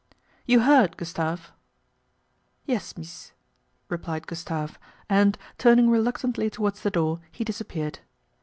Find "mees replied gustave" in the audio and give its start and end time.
2.97-4.77